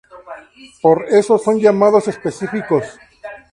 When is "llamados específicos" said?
1.59-2.83